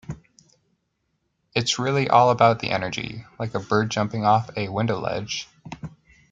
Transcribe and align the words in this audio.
It's 1.53 1.77
really 1.77 2.09
all 2.09 2.31
about 2.31 2.57
the 2.59 2.69
energy--like 2.71 3.53
a 3.53 3.59
bird 3.59 3.91
jumping 3.91 4.25
off 4.25 4.49
a 4.57 4.67
window 4.69 4.97
ledge. 4.99 5.47